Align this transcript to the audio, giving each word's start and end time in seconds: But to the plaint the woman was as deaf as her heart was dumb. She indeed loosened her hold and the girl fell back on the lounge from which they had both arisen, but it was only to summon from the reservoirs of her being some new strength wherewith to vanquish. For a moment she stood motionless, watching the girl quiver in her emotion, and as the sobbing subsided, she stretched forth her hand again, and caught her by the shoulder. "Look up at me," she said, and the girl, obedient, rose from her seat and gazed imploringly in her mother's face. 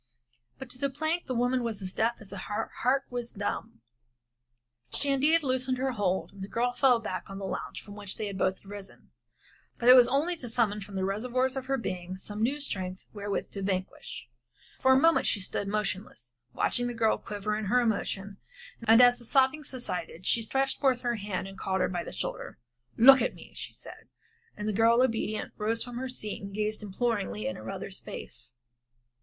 But 0.57 0.67
to 0.71 0.79
the 0.79 0.89
plaint 0.89 1.27
the 1.27 1.35
woman 1.35 1.61
was 1.63 1.79
as 1.79 1.93
deaf 1.93 2.15
as 2.21 2.31
her 2.31 2.71
heart 2.79 3.03
was 3.11 3.33
dumb. 3.33 3.81
She 4.91 5.11
indeed 5.11 5.43
loosened 5.43 5.77
her 5.77 5.91
hold 5.91 6.31
and 6.31 6.41
the 6.41 6.47
girl 6.47 6.73
fell 6.73 6.97
back 6.99 7.29
on 7.29 7.37
the 7.37 7.45
lounge 7.45 7.83
from 7.83 7.93
which 7.95 8.17
they 8.17 8.25
had 8.25 8.35
both 8.35 8.65
arisen, 8.65 9.11
but 9.79 9.87
it 9.89 9.93
was 9.95 10.07
only 10.07 10.35
to 10.37 10.49
summon 10.49 10.81
from 10.81 10.95
the 10.95 11.05
reservoirs 11.05 11.55
of 11.55 11.67
her 11.67 11.77
being 11.77 12.17
some 12.17 12.41
new 12.41 12.59
strength 12.59 13.05
wherewith 13.13 13.51
to 13.51 13.61
vanquish. 13.61 14.27
For 14.79 14.91
a 14.91 14.99
moment 14.99 15.27
she 15.27 15.39
stood 15.39 15.67
motionless, 15.67 16.31
watching 16.51 16.87
the 16.87 16.95
girl 16.95 17.19
quiver 17.19 17.55
in 17.55 17.65
her 17.65 17.79
emotion, 17.79 18.37
and 18.81 19.03
as 19.03 19.19
the 19.19 19.23
sobbing 19.25 19.63
subsided, 19.63 20.25
she 20.25 20.41
stretched 20.41 20.79
forth 20.79 21.01
her 21.01 21.17
hand 21.17 21.41
again, 21.45 21.45
and 21.51 21.59
caught 21.59 21.79
her 21.81 21.89
by 21.89 22.03
the 22.03 22.11
shoulder. 22.11 22.57
"Look 22.97 23.17
up 23.21 23.25
at 23.27 23.35
me," 23.35 23.53
she 23.53 23.73
said, 23.75 24.07
and 24.57 24.67
the 24.67 24.73
girl, 24.73 25.03
obedient, 25.03 25.53
rose 25.57 25.83
from 25.83 25.97
her 25.97 26.09
seat 26.09 26.41
and 26.41 26.51
gazed 26.55 26.81
imploringly 26.81 27.45
in 27.45 27.55
her 27.55 27.63
mother's 27.65 27.99
face. 27.99 28.55